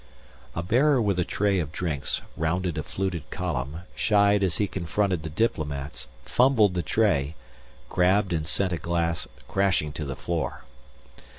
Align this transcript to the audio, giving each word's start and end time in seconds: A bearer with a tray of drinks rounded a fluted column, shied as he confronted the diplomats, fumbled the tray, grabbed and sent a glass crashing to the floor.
A 0.55 0.63
bearer 0.63 0.99
with 0.99 1.19
a 1.19 1.23
tray 1.23 1.59
of 1.59 1.71
drinks 1.71 2.21
rounded 2.35 2.75
a 2.75 2.81
fluted 2.81 3.29
column, 3.29 3.81
shied 3.93 4.41
as 4.41 4.57
he 4.57 4.65
confronted 4.67 5.21
the 5.21 5.29
diplomats, 5.29 6.07
fumbled 6.25 6.73
the 6.73 6.81
tray, 6.81 7.35
grabbed 7.87 8.33
and 8.33 8.47
sent 8.47 8.73
a 8.73 8.77
glass 8.77 9.27
crashing 9.47 9.91
to 9.91 10.03
the 10.03 10.15
floor. 10.15 10.63